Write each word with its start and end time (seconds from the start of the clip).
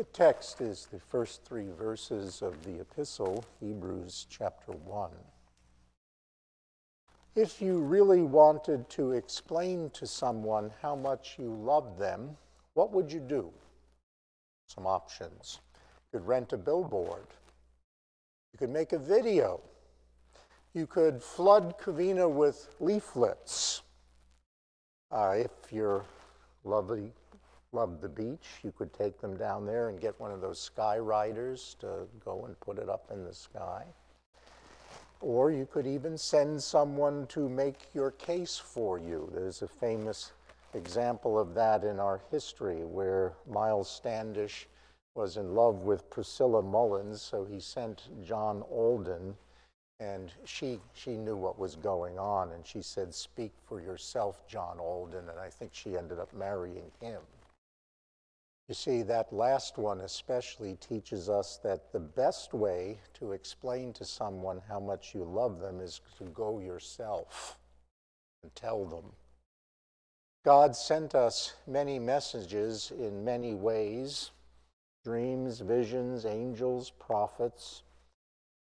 The 0.00 0.04
text 0.14 0.62
is 0.62 0.88
the 0.90 0.98
first 0.98 1.44
three 1.44 1.68
verses 1.78 2.40
of 2.40 2.64
the 2.64 2.80
epistle, 2.80 3.44
Hebrews 3.60 4.26
chapter 4.30 4.72
1. 4.72 5.10
If 7.36 7.60
you 7.60 7.80
really 7.80 8.22
wanted 8.22 8.88
to 8.88 9.12
explain 9.12 9.90
to 9.90 10.06
someone 10.06 10.72
how 10.80 10.96
much 10.96 11.36
you 11.38 11.54
love 11.54 11.98
them, 11.98 12.34
what 12.72 12.92
would 12.92 13.12
you 13.12 13.20
do? 13.20 13.52
Some 14.68 14.86
options. 14.86 15.60
You 15.74 16.18
could 16.18 16.26
rent 16.26 16.54
a 16.54 16.56
billboard. 16.56 17.26
You 18.54 18.58
could 18.58 18.70
make 18.70 18.94
a 18.94 18.98
video. 18.98 19.60
You 20.72 20.86
could 20.86 21.22
flood 21.22 21.74
Covina 21.78 22.26
with 22.26 22.74
leaflets. 22.80 23.82
Uh, 25.10 25.34
if 25.36 25.50
you're 25.70 26.06
lovely, 26.64 27.12
love 27.72 28.00
the 28.00 28.08
beach, 28.08 28.46
you 28.64 28.72
could 28.72 28.92
take 28.92 29.20
them 29.20 29.36
down 29.36 29.64
there 29.64 29.88
and 29.88 30.00
get 30.00 30.18
one 30.18 30.32
of 30.32 30.40
those 30.40 30.60
sky 30.60 30.98
riders 30.98 31.76
to 31.78 32.08
go 32.24 32.44
and 32.46 32.58
put 32.60 32.78
it 32.78 32.88
up 32.88 33.08
in 33.12 33.24
the 33.24 33.34
sky. 33.34 33.84
Or 35.20 35.52
you 35.52 35.66
could 35.66 35.86
even 35.86 36.18
send 36.18 36.62
someone 36.62 37.26
to 37.28 37.48
make 37.48 37.94
your 37.94 38.10
case 38.12 38.56
for 38.56 38.98
you. 38.98 39.30
There's 39.32 39.62
a 39.62 39.68
famous 39.68 40.32
example 40.74 41.38
of 41.38 41.54
that 41.54 41.84
in 41.84 42.00
our 42.00 42.20
history 42.30 42.84
where 42.84 43.34
Miles 43.48 43.90
Standish 43.90 44.66
was 45.14 45.36
in 45.36 45.54
love 45.54 45.82
with 45.82 46.08
Priscilla 46.10 46.62
Mullins, 46.62 47.20
so 47.20 47.44
he 47.44 47.60
sent 47.60 48.08
John 48.24 48.62
Alden, 48.62 49.36
and 49.98 50.32
she, 50.44 50.80
she 50.94 51.10
knew 51.10 51.36
what 51.36 51.58
was 51.58 51.76
going 51.76 52.18
on, 52.18 52.52
and 52.52 52.66
she 52.66 52.80
said, 52.80 53.12
Speak 53.14 53.52
for 53.66 53.80
yourself, 53.80 54.46
John 54.48 54.78
Alden, 54.78 55.28
and 55.28 55.38
I 55.38 55.50
think 55.50 55.72
she 55.74 55.96
ended 55.96 56.18
up 56.18 56.32
marrying 56.32 56.90
him. 57.00 57.20
You 58.70 58.74
see, 58.74 59.02
that 59.02 59.32
last 59.32 59.78
one 59.78 60.02
especially 60.02 60.76
teaches 60.76 61.28
us 61.28 61.58
that 61.64 61.90
the 61.90 61.98
best 61.98 62.54
way 62.54 63.00
to 63.14 63.32
explain 63.32 63.92
to 63.94 64.04
someone 64.04 64.62
how 64.68 64.78
much 64.78 65.12
you 65.12 65.24
love 65.24 65.58
them 65.58 65.80
is 65.80 66.00
to 66.18 66.24
go 66.26 66.60
yourself 66.60 67.58
and 68.44 68.54
tell 68.54 68.84
them. 68.84 69.06
God 70.44 70.76
sent 70.76 71.16
us 71.16 71.54
many 71.66 71.98
messages 71.98 72.92
in 72.96 73.24
many 73.24 73.54
ways 73.56 74.30
dreams, 75.04 75.58
visions, 75.58 76.24
angels, 76.24 76.92
prophets. 77.00 77.82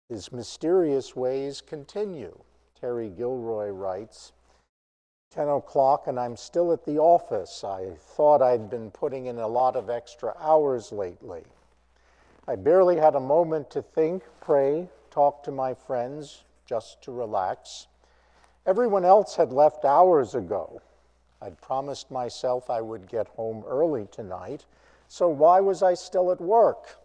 His 0.08 0.32
mysterious 0.32 1.16
ways 1.16 1.60
continue. 1.60 2.34
Terry 2.80 3.10
Gilroy 3.10 3.68
writes 3.68 4.32
10 5.34 5.48
o'clock 5.48 6.06
and 6.06 6.18
I'm 6.18 6.36
still 6.36 6.72
at 6.72 6.84
the 6.84 6.98
office. 6.98 7.62
I 7.62 7.90
thought 7.96 8.42
I'd 8.42 8.70
been 8.70 8.90
putting 8.90 9.26
in 9.26 9.38
a 9.38 9.46
lot 9.46 9.76
of 9.76 9.90
extra 9.90 10.34
hours 10.40 10.90
lately. 10.90 11.44
I 12.48 12.56
barely 12.56 12.96
had 12.96 13.14
a 13.14 13.20
moment 13.20 13.70
to 13.70 13.82
think, 13.82 14.22
pray, 14.40 14.88
talk 15.10 15.44
to 15.44 15.52
my 15.52 15.74
friends, 15.74 16.44
just 16.64 17.02
to 17.02 17.12
relax. 17.12 17.86
Everyone 18.66 19.04
else 19.04 19.36
had 19.36 19.52
left 19.52 19.84
hours 19.84 20.34
ago. 20.34 20.80
I'd 21.42 21.60
promised 21.60 22.10
myself 22.10 22.70
I 22.70 22.80
would 22.80 23.06
get 23.06 23.28
home 23.28 23.64
early 23.68 24.08
tonight, 24.10 24.64
so 25.08 25.28
why 25.28 25.60
was 25.60 25.82
I 25.82 25.94
still 25.94 26.32
at 26.32 26.40
work? 26.40 26.98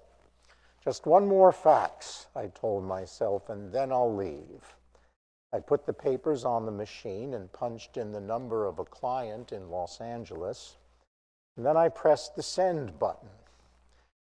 Just 0.84 1.06
one 1.06 1.28
more 1.28 1.52
fax, 1.52 2.28
I 2.36 2.48
told 2.48 2.84
myself, 2.84 3.50
and 3.50 3.72
then 3.72 3.92
I'll 3.92 4.16
leave. 4.16 4.76
I 5.54 5.60
put 5.60 5.86
the 5.86 5.94
papers 5.94 6.46
on 6.46 6.66
the 6.66 6.72
machine 6.72 7.36
and 7.36 7.52
punched 7.54 7.98
in 7.98 8.12
the 8.12 8.20
number 8.20 8.66
of 8.66 8.80
a 8.80 8.86
client 8.86 9.52
in 9.52 9.70
Los 9.70 10.02
Angeles. 10.02 10.78
And 11.56 11.64
then 11.64 11.78
I 11.78 11.90
pressed 11.90 12.36
the 12.36 12.42
send 12.42 12.98
button. 12.98 13.30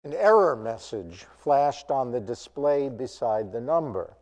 An 0.03 0.13
error 0.13 0.57
message 0.57 1.25
flashed 1.37 1.89
on 1.89 2.11
the 2.11 2.19
display 2.19 2.89
beside 2.89 3.53
the 3.53 3.61
number. 3.61 4.13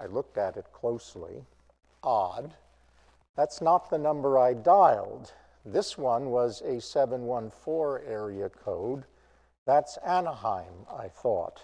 I 0.00 0.06
looked 0.06 0.36
at 0.36 0.56
it 0.56 0.72
closely. 0.72 1.44
Odd. 2.02 2.54
That's 3.36 3.60
not 3.60 3.88
the 3.88 3.98
number 3.98 4.36
I 4.36 4.54
dialed. 4.54 5.32
This 5.64 5.96
one 5.96 6.30
was 6.30 6.60
a 6.62 6.80
714 6.80 8.04
area 8.10 8.48
code. 8.48 9.04
That's 9.64 9.96
Anaheim, 9.98 10.86
I 10.92 11.06
thought. 11.06 11.62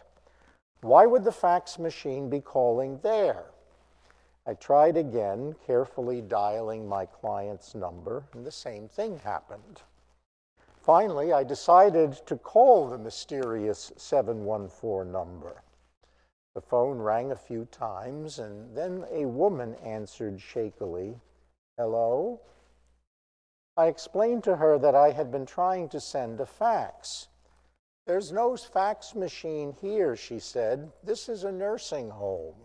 Why 0.83 1.05
would 1.07 1.25
the 1.25 1.33
fax 1.33 1.81
machine 1.81 2.31
be 2.31 2.41
calling 2.41 3.01
there? 3.03 3.47
I 4.45 4.55
tried 4.55 4.97
again, 4.97 5.55
carefully 5.65 6.21
dialing 6.21 6.89
my 6.89 7.07
client's 7.07 7.77
number, 7.77 8.25
and 8.33 8.45
the 8.45 8.51
same 8.51 8.89
thing 8.89 9.19
happened. 9.21 9.83
Finally, 10.81 11.33
I 11.33 11.45
decided 11.45 12.15
to 12.27 12.37
call 12.37 12.89
the 12.89 12.99
mysterious 12.99 13.93
714 13.97 15.13
number. 15.13 15.63
The 16.55 16.61
phone 16.61 16.99
rang 16.99 17.31
a 17.31 17.37
few 17.37 17.67
times, 17.67 18.41
and 18.41 18.77
then 18.77 19.07
a 19.11 19.27
woman 19.27 19.77
answered 19.77 20.41
shakily, 20.41 21.21
Hello? 21.79 22.41
I 23.77 23.87
explained 23.87 24.43
to 24.45 24.57
her 24.57 24.77
that 24.79 24.97
I 24.97 25.13
had 25.13 25.31
been 25.31 25.47
trying 25.47 25.89
to 25.91 26.01
send 26.01 26.41
a 26.41 26.47
fax. 26.47 27.29
There's 28.07 28.33
no 28.33 28.57
fax 28.57 29.15
machine 29.15 29.73
here, 29.81 30.17
she 30.17 30.41
said. 30.41 30.91
This 31.05 31.29
is 31.29 31.45
a 31.45 31.53
nursing 31.53 32.11
home. 32.11 32.57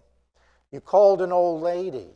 You 0.72 0.82
called 0.82 1.22
an 1.22 1.32
old 1.32 1.62
lady. 1.62 2.10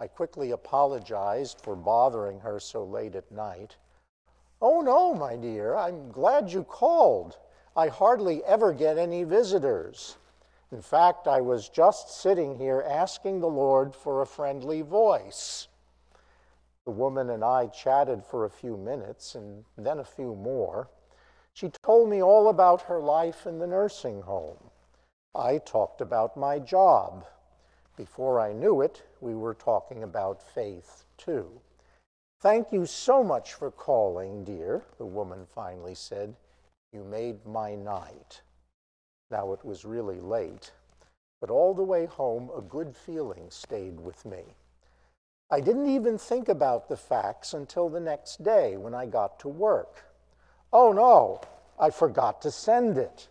I 0.00 0.08
quickly 0.08 0.50
apologized 0.50 1.60
for 1.60 1.76
bothering 1.76 2.40
her 2.40 2.58
so 2.58 2.84
late 2.84 3.14
at 3.14 3.30
night. 3.30 3.76
Oh, 4.60 4.80
no, 4.80 5.14
my 5.14 5.36
dear, 5.36 5.76
I'm 5.76 6.10
glad 6.10 6.52
you 6.52 6.64
called. 6.64 7.38
I 7.76 7.88
hardly 7.88 8.42
ever 8.44 8.72
get 8.72 8.98
any 8.98 9.24
visitors. 9.24 10.16
In 10.72 10.82
fact, 10.82 11.28
I 11.28 11.40
was 11.40 11.68
just 11.68 12.20
sitting 12.20 12.58
here 12.58 12.84
asking 12.88 13.38
the 13.38 13.46
Lord 13.46 13.94
for 13.94 14.22
a 14.22 14.26
friendly 14.26 14.82
voice. 14.82 15.68
The 16.84 16.90
woman 16.90 17.30
and 17.30 17.44
I 17.44 17.68
chatted 17.68 18.24
for 18.24 18.44
a 18.44 18.50
few 18.50 18.76
minutes 18.76 19.36
and 19.36 19.64
then 19.78 20.00
a 20.00 20.04
few 20.04 20.34
more. 20.34 20.88
She 21.52 21.70
told 21.84 22.08
me 22.08 22.22
all 22.22 22.48
about 22.48 22.82
her 22.82 23.00
life 23.00 23.46
in 23.46 23.60
the 23.60 23.66
nursing 23.66 24.22
home. 24.22 24.58
I 25.36 25.58
talked 25.58 26.00
about 26.00 26.36
my 26.36 26.60
job. 26.60 27.24
Before 27.96 28.38
I 28.38 28.52
knew 28.52 28.80
it, 28.80 29.02
we 29.20 29.34
were 29.34 29.54
talking 29.54 30.02
about 30.02 30.42
faith 30.42 31.04
too. 31.16 31.60
Thank 32.40 32.72
you 32.72 32.86
so 32.86 33.24
much 33.24 33.54
for 33.54 33.70
calling, 33.70 34.44
dear, 34.44 34.84
the 34.98 35.06
woman 35.06 35.46
finally 35.46 35.94
said. 35.94 36.36
You 36.92 37.02
made 37.02 37.44
my 37.46 37.74
night. 37.74 38.42
Now 39.30 39.52
it 39.52 39.64
was 39.64 39.84
really 39.84 40.20
late, 40.20 40.72
but 41.40 41.50
all 41.50 41.74
the 41.74 41.82
way 41.82 42.06
home, 42.06 42.50
a 42.56 42.60
good 42.60 42.94
feeling 42.96 43.46
stayed 43.50 43.98
with 43.98 44.24
me. 44.24 44.44
I 45.50 45.60
didn't 45.60 45.88
even 45.88 46.18
think 46.18 46.48
about 46.48 46.88
the 46.88 46.96
fax 46.96 47.54
until 47.54 47.88
the 47.88 48.00
next 48.00 48.44
day 48.44 48.76
when 48.76 48.94
I 48.94 49.06
got 49.06 49.40
to 49.40 49.48
work. 49.48 50.04
Oh 50.72 50.92
no, 50.92 51.40
I 51.78 51.90
forgot 51.90 52.42
to 52.42 52.50
send 52.50 52.98
it. 52.98 53.28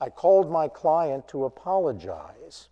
I 0.00 0.10
called 0.10 0.50
my 0.50 0.68
client 0.68 1.26
to 1.28 1.44
apologize. 1.44 2.68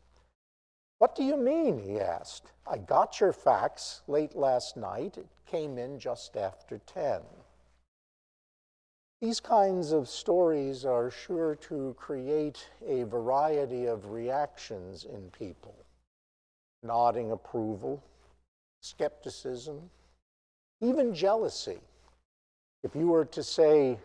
What 0.98 1.14
do 1.14 1.24
you 1.24 1.36
mean? 1.36 1.78
he 1.78 2.00
asked. 2.00 2.52
I 2.66 2.78
got 2.78 3.20
your 3.20 3.32
fax 3.32 4.02
late 4.06 4.34
last 4.34 4.76
night. 4.76 5.18
It 5.18 5.26
came 5.46 5.78
in 5.78 5.98
just 5.98 6.36
after 6.36 6.78
10. 6.86 7.20
These 9.20 9.40
kinds 9.40 9.92
of 9.92 10.08
stories 10.08 10.84
are 10.84 11.10
sure 11.10 11.54
to 11.56 11.94
create 11.98 12.68
a 12.86 13.04
variety 13.04 13.86
of 13.86 14.10
reactions 14.10 15.04
in 15.04 15.30
people 15.30 15.74
nodding 16.82 17.32
approval, 17.32 18.02
skepticism, 18.80 19.90
even 20.80 21.14
jealousy. 21.14 21.80
If 22.82 22.94
you 22.94 23.08
were 23.08 23.24
to 23.26 23.42
say, 23.42 23.98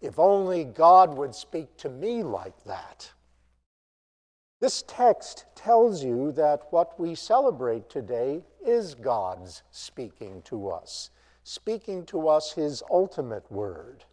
if 0.00 0.18
only 0.18 0.64
God 0.64 1.16
would 1.16 1.34
speak 1.34 1.76
to 1.78 1.88
me 1.88 2.22
like 2.22 2.64
that. 2.64 3.12
This 4.60 4.82
text 4.86 5.46
tells 5.54 6.02
you 6.02 6.32
that 6.32 6.62
what 6.70 6.98
we 6.98 7.14
celebrate 7.14 7.88
today 7.88 8.42
is 8.64 8.94
God's 8.94 9.62
speaking 9.70 10.42
to 10.42 10.68
us, 10.68 11.10
speaking 11.44 12.04
to 12.06 12.28
us 12.28 12.52
His 12.52 12.82
ultimate 12.90 13.50
word. 13.52 14.04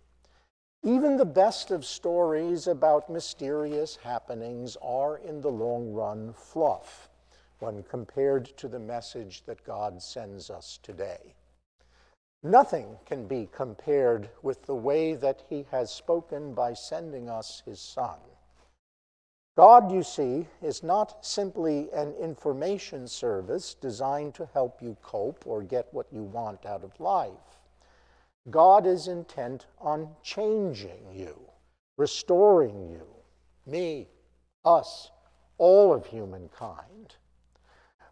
Even 0.83 1.17
the 1.17 1.25
best 1.25 1.71
of 1.71 1.83
stories 1.83 2.67
about 2.67 3.09
mysterious 3.09 3.95
happenings 3.95 4.77
are, 4.83 5.17
in 5.17 5.41
the 5.41 5.49
long 5.49 5.91
run, 5.91 6.31
fluff 6.33 7.09
when 7.57 7.81
compared 7.83 8.45
to 8.57 8.67
the 8.67 8.79
message 8.79 9.43
that 9.45 9.63
God 9.63 10.01
sends 10.01 10.51
us 10.51 10.79
today. 10.83 11.33
Nothing 12.45 12.99
can 13.07 13.25
be 13.25 13.49
compared 13.51 14.29
with 14.43 14.67
the 14.67 14.75
way 14.75 15.15
that 15.15 15.41
he 15.49 15.65
has 15.71 15.91
spoken 15.91 16.53
by 16.53 16.75
sending 16.75 17.27
us 17.27 17.63
his 17.65 17.79
Son. 17.79 18.19
God, 19.57 19.91
you 19.91 20.03
see, 20.03 20.45
is 20.61 20.83
not 20.83 21.25
simply 21.25 21.89
an 21.91 22.13
information 22.21 23.07
service 23.07 23.73
designed 23.73 24.35
to 24.35 24.47
help 24.53 24.79
you 24.79 24.95
cope 25.01 25.47
or 25.47 25.63
get 25.63 25.87
what 25.91 26.05
you 26.11 26.21
want 26.21 26.67
out 26.67 26.83
of 26.83 26.99
life. 26.99 27.31
God 28.51 28.85
is 28.85 29.07
intent 29.07 29.65
on 29.79 30.09
changing 30.21 31.11
you, 31.15 31.49
restoring 31.97 32.87
you, 32.91 33.07
me, 33.65 34.07
us, 34.63 35.09
all 35.57 35.91
of 35.91 36.05
humankind. 36.05 37.15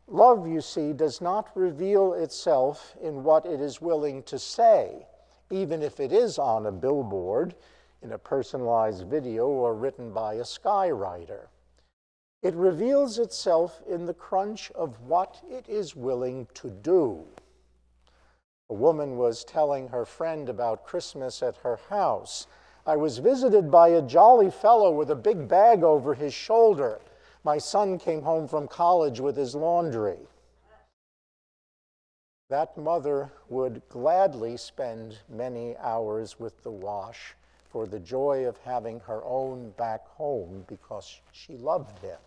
Love, 0.08 0.48
you 0.48 0.62
see, 0.62 0.94
does 0.94 1.22
not 1.22 1.50
reveal 1.56 2.14
itself 2.14 2.96
in 3.02 3.24
what 3.24 3.46
it 3.46 3.62
is 3.62 3.82
willing 3.82 4.22
to 4.24 4.38
say, 4.38 5.06
even 5.50 5.82
if 5.82 6.00
it 6.00 6.12
is 6.12 6.38
on 6.38 6.66
a 6.66 6.72
billboard, 6.72 7.56
in 8.02 8.12
a 8.12 8.18
personalized 8.18 9.08
video, 9.08 9.48
or 9.48 9.74
written 9.74 10.12
by 10.12 10.36
a 10.36 10.44
skywriter. 10.44 11.48
It 12.42 12.54
reveals 12.56 13.20
itself 13.20 13.82
in 13.88 14.06
the 14.06 14.14
crunch 14.14 14.70
of 14.72 15.00
what 15.02 15.42
it 15.50 15.68
is 15.70 15.96
willing 15.96 16.48
to 16.56 16.70
do. 16.70 17.24
A 18.70 18.74
woman 18.74 19.18
was 19.18 19.46
telling 19.46 19.88
her 19.88 20.04
friend 20.04 20.50
about 20.50 20.86
Christmas 20.86 21.42
at 21.42 21.56
her 21.58 21.80
house. 21.90 22.48
I 22.86 22.98
was 22.98 23.20
visited 23.20 23.72
by 23.72 23.90
a 23.90 24.02
jolly 24.02 24.52
fellow 24.52 24.92
with 24.92 25.10
a 25.10 25.16
big 25.16 25.48
bag 25.48 25.84
over 25.84 26.14
his 26.14 26.34
shoulder. 26.34 27.00
My 27.44 27.58
son 27.58 28.00
came 28.00 28.22
home 28.22 28.48
from 28.48 28.68
college 28.68 29.20
with 29.20 29.36
his 29.36 29.54
laundry. 29.54 30.20
That 32.50 32.78
mother 32.78 33.34
would 33.50 33.82
gladly 33.90 34.56
spend 34.58 35.20
many 35.28 35.76
hours 35.78 36.40
with 36.40 36.64
the 36.64 36.72
wash 36.72 37.36
for 37.70 37.86
the 37.86 38.00
joy 38.00 38.46
of 38.46 38.58
having 38.60 39.00
her 39.02 39.24
own 39.26 39.72
back 39.72 40.08
home 40.08 40.64
because 40.68 41.20
she 41.32 41.58
loved 41.58 42.00
him. 42.00 42.20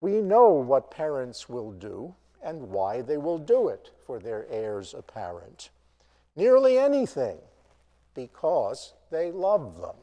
We 0.00 0.20
know 0.20 0.50
what 0.50 0.90
parents 0.90 1.48
will 1.48 1.72
do 1.72 2.14
and 2.42 2.70
why 2.70 3.02
they 3.02 3.16
will 3.16 3.38
do 3.38 3.68
it 3.68 3.90
for 4.06 4.20
their 4.20 4.46
heirs 4.48 4.94
apparent. 4.94 5.70
Nearly 6.36 6.78
anything, 6.78 7.38
because 8.14 8.92
they 9.10 9.32
love 9.32 9.80
them. 9.80 9.96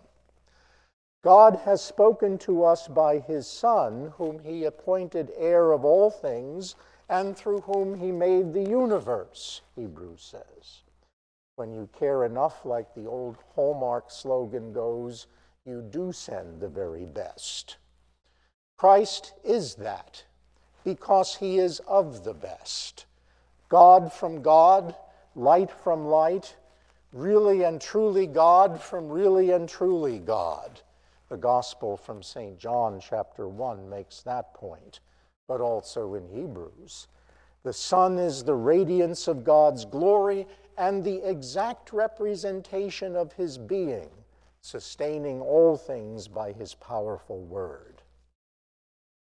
God 1.26 1.60
has 1.66 1.84
spoken 1.84 2.38
to 2.38 2.64
us 2.64 2.88
by 2.88 3.18
his 3.18 3.48
Son, 3.48 4.14
whom 4.16 4.38
he 4.38 4.66
appointed 4.66 5.32
heir 5.36 5.72
of 5.72 5.84
all 5.84 6.12
things, 6.12 6.76
and 7.10 7.36
through 7.36 7.62
whom 7.62 7.96
he 7.96 8.12
made 8.12 8.54
the 8.54 8.62
universe, 8.62 9.64
Hebrews 9.76 10.22
says. 10.22 10.84
When 11.56 11.74
you 11.74 11.90
care 11.98 12.26
enough, 12.26 12.64
like 12.64 12.94
the 12.94 13.08
old 13.08 13.38
Hallmark 13.56 14.12
slogan 14.12 14.72
goes, 14.72 15.26
you 15.66 15.82
do 15.82 16.12
send 16.12 16.60
the 16.60 16.70
very 16.70 17.08
best. 17.08 17.78
Christ 18.78 19.34
is 19.44 19.74
that 19.76 20.26
because 20.84 21.38
he 21.38 21.58
is 21.58 21.80
of 21.88 22.24
the 22.24 22.36
best. 22.36 23.08
God 23.68 24.14
from 24.14 24.44
God, 24.44 24.94
light 25.34 25.72
from 25.72 26.06
light, 26.06 26.56
really 27.12 27.64
and 27.64 27.82
truly 27.82 28.28
God 28.28 28.80
from 28.80 29.10
really 29.10 29.50
and 29.50 29.68
truly 29.68 30.20
God. 30.20 30.82
The 31.28 31.38
Gospel 31.38 31.98
from 31.98 32.22
St. 32.22 32.58
John, 32.60 33.00
chapter 33.00 33.48
1, 33.48 33.90
makes 33.90 34.22
that 34.22 34.54
point, 34.54 35.00
but 35.48 35.60
also 35.60 36.14
in 36.14 36.28
Hebrews. 36.28 37.08
The 37.64 37.74
Son 37.74 38.20
is 38.20 38.44
the 38.44 38.54
radiance 38.54 39.28
of 39.28 39.44
God's 39.44 39.86
glory 39.86 40.46
and 40.78 41.04
the 41.04 41.28
exact 41.28 41.92
representation 41.92 43.16
of 43.16 43.34
his 43.34 43.58
being, 43.58 44.10
sustaining 44.62 45.42
all 45.42 45.78
things 45.78 46.28
by 46.28 46.52
his 46.52 46.76
powerful 46.76 47.40
word. 47.40 48.04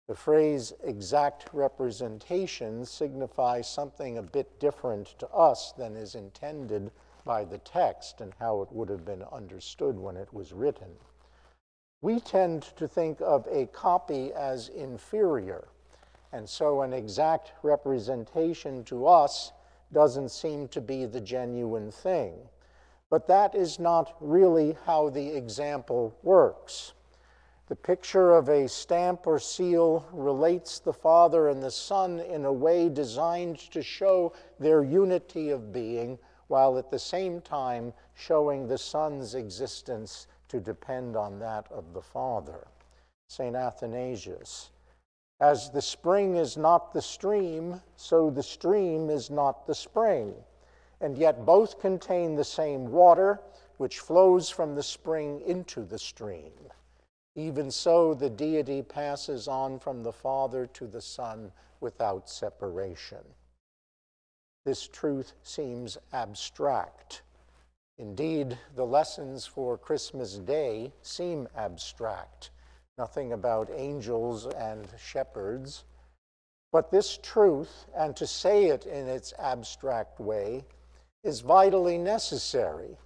The 0.08 0.16
phrase 0.16 0.74
exact 0.84 1.50
representation 1.54 2.86
signifies 2.86 3.70
something 3.70 4.18
a 4.18 4.24
bit 4.24 4.60
different 4.60 5.08
to 5.20 5.28
us 5.30 5.74
than 5.74 5.98
is 5.98 6.16
intended 6.16 6.92
by 7.26 7.44
the 7.44 7.60
text 7.60 8.22
and 8.22 8.34
how 8.40 8.62
it 8.62 8.72
would 8.72 8.90
have 8.90 9.06
been 9.06 9.24
understood 9.24 10.00
when 10.00 10.18
it 10.18 10.34
was 10.34 10.54
written. 10.54 10.96
We 12.02 12.22
tend 12.22 12.64
to 12.78 12.88
think 12.88 13.20
of 13.20 13.46
a 13.52 13.66
copy 13.68 14.32
as 14.34 14.70
inferior, 14.70 15.68
and 16.32 16.48
so 16.48 16.82
an 16.82 16.94
exact 16.94 17.52
representation 17.62 18.86
to 18.86 19.06
us 19.06 19.52
doesn't 19.92 20.30
seem 20.30 20.70
to 20.70 20.80
be 20.80 21.06
the 21.06 21.20
genuine 21.20 21.92
thing. 21.92 22.36
But 23.10 23.28
that 23.28 23.54
is 23.54 23.80
not 23.80 24.16
really 24.22 24.78
how 24.86 25.10
the 25.10 25.28
example 25.28 26.16
works. 26.24 26.94
The 27.68 27.76
picture 27.76 28.32
of 28.32 28.48
a 28.48 28.70
stamp 28.70 29.28
or 29.28 29.38
seal 29.38 30.08
relates 30.14 30.80
the 30.80 30.94
Father 30.94 31.50
and 31.50 31.62
the 31.62 31.70
Son 31.70 32.22
in 32.22 32.46
a 32.46 32.54
way 32.54 32.88
designed 32.88 33.60
to 33.72 33.82
show 33.82 34.32
their 34.58 34.84
unity 34.84 35.50
of 35.50 35.74
being, 35.74 36.18
while 36.48 36.78
at 36.78 36.90
the 36.90 36.98
same 36.98 37.42
time 37.42 37.94
showing 38.16 38.68
the 38.68 38.78
Son's 38.78 39.36
existence 39.36 40.28
to 40.50 40.60
depend 40.60 41.16
on 41.16 41.40
that 41.40 41.68
of 41.72 41.94
the 41.94 42.02
Father. 42.02 42.68
St. 43.30 43.56
Athanasius. 43.56 44.72
As 45.40 45.70
the 45.70 45.82
spring 45.82 46.36
is 46.36 46.58
not 46.58 46.92
the 46.92 47.02
stream, 47.02 47.82
so 47.96 48.30
the 48.30 48.44
stream 48.44 49.10
is 49.10 49.30
not 49.30 49.66
the 49.66 49.76
spring. 49.76 50.34
And 51.00 51.18
yet 51.18 51.46
both 51.46 51.80
contain 51.80 52.36
the 52.36 52.44
same 52.44 52.92
water, 52.92 53.40
which 53.78 54.00
flows 54.00 54.50
from 54.50 54.76
the 54.76 54.84
spring 54.84 55.42
into 55.46 55.84
the 55.84 56.00
stream. 56.00 56.52
Even 57.36 57.72
so, 57.72 58.14
the 58.14 58.30
deity 58.30 58.82
passes 58.82 59.48
on 59.48 59.80
from 59.80 60.04
the 60.04 60.12
Father 60.12 60.68
to 60.74 60.88
the 60.88 61.02
Son 61.02 61.52
without 61.80 62.30
separation. 62.30 63.24
This 64.66 64.88
truth 64.88 65.34
seems 65.42 65.98
abstract. 66.12 67.22
Indeed, 68.00 68.58
the 68.78 68.86
lessons 68.86 69.46
for 69.46 69.78
Christmas 69.78 70.36
Day 70.36 70.94
seem 71.02 71.50
abstract. 71.54 72.50
Nothing 72.98 73.34
about 73.34 73.70
angels 73.76 74.46
and 74.46 74.88
shepherds. 74.98 75.84
But 76.72 76.92
this 76.92 77.20
truth, 77.22 77.88
and 77.94 78.16
to 78.16 78.26
say 78.26 78.68
it 78.68 78.86
in 78.86 79.10
its 79.10 79.34
abstract 79.38 80.22
way, 80.22 80.64
is 81.26 81.42
vitally 81.42 81.98
necessary 81.98 82.98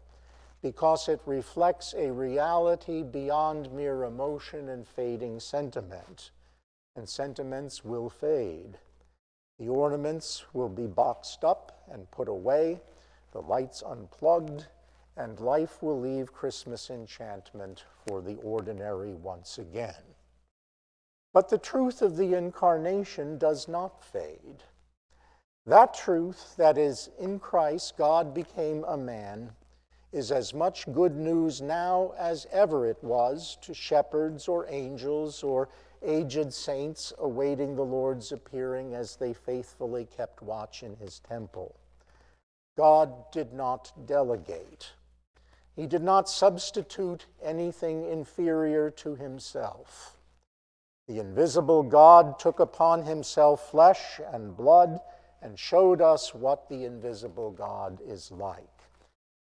because 0.62 1.10
it 1.10 1.22
reflects 1.26 1.96
a 1.98 2.12
reality 2.12 3.02
beyond 3.02 3.74
mere 3.74 4.04
emotion 4.04 4.70
and 4.70 4.88
fading 4.88 5.40
sentiment. 5.40 6.30
And 6.96 7.10
sentiments 7.10 7.84
will 7.84 8.12
fade. 8.12 8.78
The 9.58 9.70
ornaments 9.70 10.46
will 10.54 10.70
be 10.70 10.86
boxed 10.86 11.44
up 11.44 11.84
and 11.92 12.10
put 12.12 12.28
away, 12.28 12.80
the 13.32 13.42
lights 13.42 13.82
unplugged, 13.82 14.68
and 15.16 15.40
life 15.40 15.82
will 15.82 16.00
leave 16.00 16.34
Christmas 16.34 16.90
enchantment 16.90 17.84
for 18.08 18.22
the 18.22 18.36
ordinary 18.38 19.14
once 19.14 19.58
again. 19.58 20.16
But 21.34 21.50
the 21.50 21.58
truth 21.58 22.02
of 22.02 22.18
the 22.18 22.36
incarnation 22.36 23.38
does 23.38 23.68
not 23.68 24.04
fade. 24.04 24.64
That 25.66 25.94
truth, 25.94 26.56
that 26.58 26.78
is, 26.78 27.10
in 27.20 27.40
Christ, 27.40 27.98
God 27.98 28.34
became 28.34 28.84
a 28.84 28.98
man, 28.98 29.52
is 30.12 30.32
as 30.32 30.54
much 30.54 30.92
good 30.92 31.16
news 31.16 31.62
now 31.62 32.14
as 32.18 32.46
ever 32.52 32.86
it 32.86 33.02
was 33.04 33.58
to 33.62 33.74
shepherds 33.74 34.48
or 34.48 34.68
angels 34.70 35.42
or 35.42 35.70
aged 36.04 36.54
saints 36.54 37.14
awaiting 37.18 37.76
the 37.76 37.86
Lord's 37.86 38.32
appearing 38.32 38.94
as 38.94 39.16
they 39.16 39.34
faithfully 39.34 40.06
kept 40.06 40.44
watch 40.44 40.84
in 40.84 40.96
his 40.98 41.20
temple. 41.20 41.76
God 42.78 43.32
did 43.32 43.54
not 43.54 43.92
delegate. 44.06 44.92
He 45.76 45.88
did 45.88 46.04
not 46.04 46.30
substitute 46.30 47.26
anything 47.42 48.06
inferior 48.06 48.92
to 48.92 49.16
himself. 49.16 50.18
The 51.08 51.20
invisible 51.20 51.84
God 51.84 52.40
took 52.40 52.60
upon 52.60 53.04
himself 53.04 53.72
flesh 53.72 54.22
and 54.32 54.56
blood 54.56 55.00
and 55.42 55.60
showed 55.60 56.00
us 56.00 56.34
what 56.34 56.70
the 56.70 56.86
invisible 56.86 57.52
God 57.52 58.00
is 58.06 58.32
like. 58.32 58.64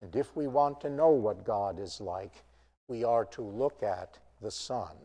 And 0.01 0.15
if 0.15 0.35
we 0.35 0.47
want 0.47 0.81
to 0.81 0.89
know 0.89 1.09
what 1.09 1.45
God 1.45 1.79
is 1.79 2.01
like, 2.01 2.43
we 2.87 3.03
are 3.03 3.25
to 3.25 3.41
look 3.41 3.83
at 3.83 4.17
the 4.41 4.51
Son. 4.51 4.95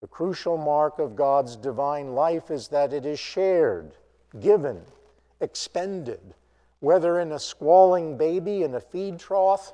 The 0.00 0.08
crucial 0.08 0.56
mark 0.56 0.98
of 0.98 1.16
God's 1.16 1.56
divine 1.56 2.14
life 2.14 2.50
is 2.50 2.68
that 2.68 2.92
it 2.92 3.04
is 3.04 3.18
shared, 3.18 3.92
given, 4.40 4.82
expended, 5.40 6.34
whether 6.80 7.20
in 7.20 7.32
a 7.32 7.38
squalling 7.38 8.16
baby 8.16 8.62
in 8.62 8.74
a 8.74 8.80
feed 8.80 9.18
trough 9.18 9.72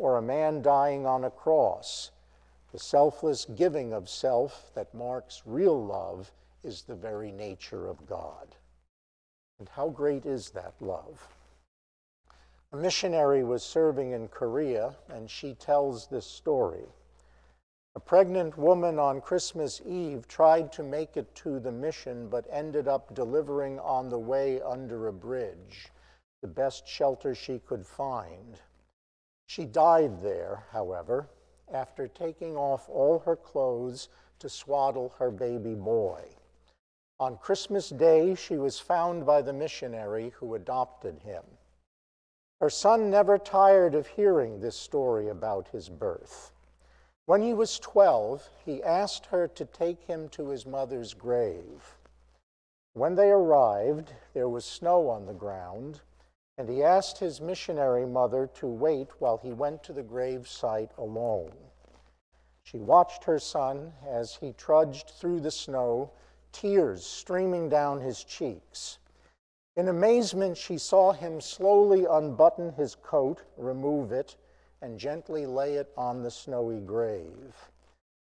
or 0.00 0.16
a 0.16 0.22
man 0.22 0.62
dying 0.62 1.04
on 1.04 1.24
a 1.24 1.30
cross. 1.30 2.10
The 2.72 2.78
selfless 2.78 3.44
giving 3.44 3.92
of 3.92 4.08
self 4.08 4.70
that 4.74 4.94
marks 4.94 5.42
real 5.44 5.84
love 5.84 6.32
is 6.64 6.82
the 6.82 6.94
very 6.94 7.30
nature 7.30 7.86
of 7.86 8.06
God. 8.06 8.56
And 9.58 9.68
how 9.68 9.90
great 9.90 10.24
is 10.24 10.48
that 10.50 10.72
love? 10.80 11.28
A 12.72 12.78
missionary 12.78 13.44
was 13.44 13.62
serving 13.62 14.12
in 14.12 14.28
Korea, 14.28 14.96
and 15.10 15.28
she 15.28 15.52
tells 15.52 16.06
this 16.06 16.24
story. 16.24 16.86
A 17.94 18.00
pregnant 18.00 18.56
woman 18.56 18.98
on 18.98 19.20
Christmas 19.20 19.82
Eve 19.84 20.26
tried 20.26 20.72
to 20.72 20.82
make 20.82 21.18
it 21.18 21.34
to 21.34 21.60
the 21.60 21.72
mission, 21.72 22.30
but 22.30 22.46
ended 22.50 22.88
up 22.88 23.14
delivering 23.14 23.78
on 23.80 24.08
the 24.08 24.18
way 24.18 24.62
under 24.62 25.08
a 25.08 25.12
bridge, 25.12 25.88
the 26.40 26.48
best 26.48 26.88
shelter 26.88 27.34
she 27.34 27.58
could 27.58 27.84
find. 27.84 28.62
She 29.50 29.64
died 29.64 30.22
there, 30.22 30.62
however, 30.70 31.28
after 31.72 32.06
taking 32.06 32.56
off 32.56 32.88
all 32.88 33.18
her 33.18 33.34
clothes 33.34 34.08
to 34.38 34.48
swaddle 34.48 35.08
her 35.18 35.32
baby 35.32 35.74
boy. 35.74 36.22
On 37.18 37.36
Christmas 37.36 37.88
Day, 37.88 38.36
she 38.36 38.58
was 38.58 38.78
found 38.78 39.26
by 39.26 39.42
the 39.42 39.52
missionary 39.52 40.28
who 40.36 40.54
adopted 40.54 41.18
him. 41.18 41.42
Her 42.60 42.70
son 42.70 43.10
never 43.10 43.38
tired 43.38 43.96
of 43.96 44.06
hearing 44.06 44.60
this 44.60 44.76
story 44.76 45.26
about 45.26 45.66
his 45.66 45.88
birth. 45.88 46.52
When 47.26 47.42
he 47.42 47.52
was 47.52 47.80
12, 47.80 48.48
he 48.64 48.80
asked 48.84 49.26
her 49.26 49.48
to 49.48 49.64
take 49.64 50.02
him 50.02 50.28
to 50.28 50.50
his 50.50 50.64
mother's 50.64 51.12
grave. 51.12 51.98
When 52.92 53.16
they 53.16 53.32
arrived, 53.32 54.14
there 54.32 54.48
was 54.48 54.64
snow 54.64 55.08
on 55.08 55.26
the 55.26 55.34
ground, 55.34 56.02
and 56.60 56.68
he 56.68 56.82
asked 56.82 57.16
his 57.16 57.40
missionary 57.40 58.04
mother 58.04 58.46
to 58.52 58.66
wait 58.66 59.08
while 59.18 59.38
he 59.38 59.50
went 59.50 59.82
to 59.82 59.94
the 59.94 60.02
grave 60.02 60.46
site 60.46 60.90
alone. 60.98 61.50
She 62.64 62.76
watched 62.76 63.24
her 63.24 63.38
son 63.38 63.94
as 64.06 64.34
he 64.34 64.52
trudged 64.52 65.08
through 65.08 65.40
the 65.40 65.50
snow, 65.50 66.10
tears 66.52 67.02
streaming 67.02 67.70
down 67.70 68.02
his 68.02 68.24
cheeks. 68.24 68.98
In 69.76 69.88
amazement, 69.88 70.54
she 70.54 70.76
saw 70.76 71.12
him 71.12 71.40
slowly 71.40 72.04
unbutton 72.04 72.74
his 72.74 72.94
coat, 72.94 73.42
remove 73.56 74.12
it, 74.12 74.36
and 74.82 74.98
gently 74.98 75.46
lay 75.46 75.76
it 75.76 75.90
on 75.96 76.22
the 76.22 76.30
snowy 76.30 76.80
grave. 76.80 77.54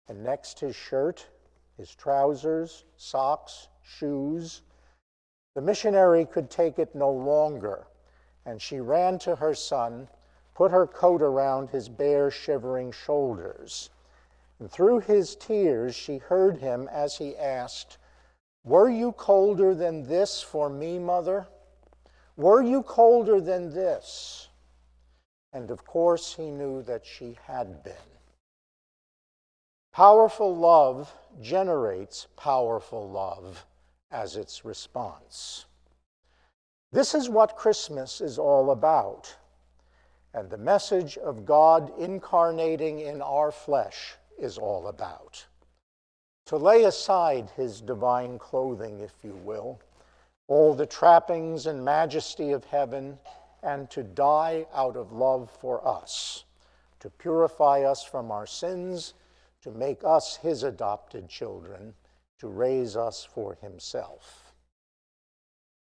And 0.08 0.24
next 0.24 0.58
his 0.58 0.74
shirt, 0.74 1.28
his 1.76 1.94
trousers, 1.94 2.86
socks, 2.96 3.68
shoes. 3.84 4.62
The 5.54 5.62
missionary 5.62 6.24
could 6.24 6.50
take 6.50 6.80
it 6.80 6.96
no 6.96 7.12
longer, 7.12 7.88
and 8.46 8.62
she 8.62 8.80
ran 8.80 9.20
to 9.20 9.36
her 9.36 9.54
son, 9.54 10.08
put 10.54 10.72
her 10.72 10.88
coat 10.88 11.22
around 11.22 11.70
his 11.70 11.90
bare, 11.90 12.32
shivering 12.32 12.92
shoulders. 12.92 13.90
And 14.60 14.70
through 14.70 15.00
his 15.02 15.36
tears, 15.36 15.96
she 15.96 16.18
heard 16.18 16.58
him 16.58 16.88
as 16.92 17.18
he 17.18 17.36
asked, 17.38 17.98
Were 18.64 18.90
you 18.90 19.12
colder 19.14 19.74
than 19.74 20.08
this 20.08 20.42
for 20.42 20.70
me, 20.70 21.00
mother? 21.00 21.48
Were 22.36 22.62
you 22.62 22.84
colder 22.84 23.42
than 23.42 23.74
this? 23.74 24.50
And 25.54 25.70
of 25.70 25.86
course, 25.86 26.36
he 26.36 26.50
knew 26.50 26.82
that 26.84 27.06
she 27.06 27.38
had 27.46 27.84
been. 27.84 27.94
Powerful 29.92 30.56
love 30.56 31.14
generates 31.42 32.28
powerful 32.38 33.10
love 33.10 33.66
as 34.10 34.38
its 34.38 34.64
response. 34.64 35.66
This 36.92 37.16
is 37.16 37.30
what 37.30 37.56
Christmas 37.56 38.20
is 38.20 38.38
all 38.38 38.72
about. 38.72 39.34
And 40.34 40.50
the 40.50 40.58
message 40.58 41.18
of 41.18 41.46
God 41.46 41.92
incarnating 41.98 43.00
in 43.00 43.22
our 43.22 43.52
flesh 43.52 44.16
is 44.38 44.58
all 44.58 44.88
about. 44.88 45.46
To 46.48 46.58
lay 46.58 46.84
aside 46.84 47.50
his 47.56 47.80
divine 47.80 48.38
clothing, 48.40 49.00
if 49.00 49.14
you 49.24 49.40
will, 49.46 49.80
all 50.48 50.74
the 50.74 50.86
trappings 50.86 51.66
and 51.66 51.86
majesty 51.86 52.52
of 52.52 52.66
heaven, 52.66 53.18
and 53.64 53.90
to 53.92 54.04
die 54.04 54.66
out 54.74 54.98
of 54.98 55.14
love 55.14 55.50
for 55.62 55.86
us, 55.88 56.44
to 57.00 57.10
purify 57.10 57.84
us 57.84 58.04
from 58.04 58.32
our 58.32 58.46
sins, 58.46 59.14
to 59.62 59.72
make 59.72 60.04
us 60.04 60.36
his 60.36 60.64
adopted 60.64 61.30
children, 61.30 61.94
to 62.40 62.48
raise 62.48 62.98
us 62.98 63.24
for 63.24 63.56
himself. 63.62 64.41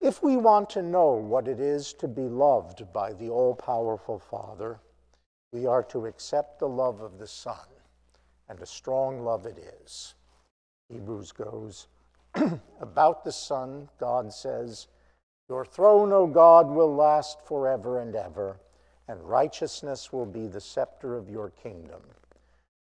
If 0.05 0.21
we 0.21 0.37
want 0.37 0.69
to 0.69 0.83
know 0.83 1.13
what 1.13 1.47
it 1.47 1.59
is 1.59 1.91
to 1.93 2.07
be 2.07 2.29
loved 2.29 2.93
by 2.93 3.13
the 3.13 3.29
all 3.29 3.55
powerful 3.55 4.19
Father, 4.19 4.79
we 5.51 5.65
are 5.65 5.81
to 5.85 6.05
accept 6.05 6.59
the 6.59 6.67
love 6.67 7.01
of 7.01 7.17
the 7.17 7.25
Son, 7.25 7.65
and 8.47 8.61
a 8.61 8.67
strong 8.67 9.23
love 9.23 9.47
it 9.47 9.57
is. 9.81 10.13
Hebrews 10.89 11.31
goes, 11.31 11.87
About 12.79 13.23
the 13.23 13.31
Son, 13.31 13.89
God 13.99 14.31
says, 14.31 14.89
your 15.49 15.65
throne, 15.65 16.13
O 16.13 16.27
God, 16.27 16.69
will 16.69 16.93
last 16.93 17.41
forever 17.41 17.99
and 17.99 18.15
ever, 18.15 18.59
and 19.07 19.27
righteousness 19.27 20.13
will 20.13 20.27
be 20.27 20.45
the 20.45 20.61
scepter 20.61 21.17
of 21.17 21.31
your 21.31 21.49
kingdom. 21.49 22.03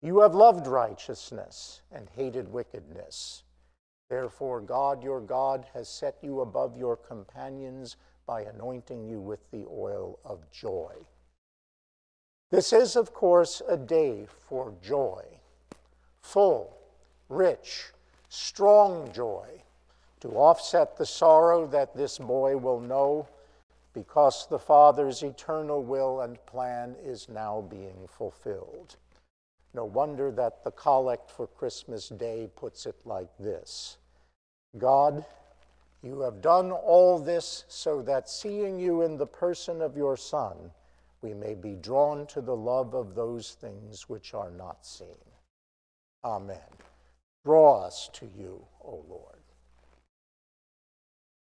You 0.02 0.20
have 0.20 0.36
loved 0.36 0.68
righteousness 0.68 1.80
and 1.94 2.10
hated 2.10 2.52
wickedness. 2.52 3.45
Therefore, 4.10 4.62
God 4.62 5.04
your 5.04 5.22
God 5.22 5.66
has 5.74 5.90
set 5.90 6.18
you 6.22 6.42
above 6.42 6.78
your 6.78 6.96
companions 6.96 7.98
by 8.26 8.42
anointing 8.42 9.06
you 9.08 9.20
with 9.20 9.40
the 9.52 9.66
oil 9.70 10.20
of 10.24 10.50
joy. 10.52 10.94
This 12.52 12.72
is, 12.72 12.96
of 12.96 13.14
course, 13.14 13.62
a 13.68 13.78
day 13.78 14.28
for 14.48 14.74
joy, 14.82 15.24
full, 16.22 16.78
rich, 17.30 17.92
strong 18.30 19.12
joy 19.12 19.64
to 20.22 20.30
offset 20.30 20.98
the 20.98 21.06
sorrow 21.06 21.68
that 21.68 21.96
this 21.96 22.18
boy 22.18 22.58
will 22.58 22.80
know 22.80 23.28
because 23.94 24.48
the 24.48 24.60
Father's 24.60 25.24
eternal 25.24 25.82
will 25.82 26.22
and 26.22 26.44
plan 26.46 26.96
is 27.04 27.30
now 27.30 27.62
being 27.70 28.08
fulfilled. 28.08 28.98
No 29.76 29.84
wonder 29.84 30.32
that 30.32 30.64
the 30.64 30.72
collect 30.72 31.30
for 31.30 31.48
Christmas 31.48 32.08
Day 32.08 32.50
puts 32.56 32.86
it 32.86 32.96
like 33.04 33.28
this 33.38 33.98
God, 34.78 35.26
you 36.02 36.22
have 36.22 36.42
done 36.42 36.72
all 36.72 37.20
this 37.20 37.66
so 37.68 38.02
that 38.04 38.30
seeing 38.30 38.80
you 38.80 39.02
in 39.02 39.18
the 39.18 39.28
person 39.28 39.82
of 39.82 39.98
your 39.98 40.16
Son, 40.16 40.72
we 41.22 41.34
may 41.34 41.56
be 41.56 41.76
drawn 41.76 42.26
to 42.28 42.40
the 42.40 42.56
love 42.56 42.94
of 42.94 43.16
those 43.16 43.58
things 43.60 44.08
which 44.08 44.34
are 44.34 44.52
not 44.52 44.86
seen. 44.86 45.08
Amen. 46.24 46.72
Draw 47.44 47.82
us 47.86 48.10
to 48.14 48.30
you, 48.38 48.66
O 48.82 49.04
Lord. 49.10 49.35